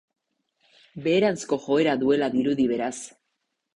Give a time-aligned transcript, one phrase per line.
[1.07, 2.95] Beheranzko joera duela dirudi, beraz.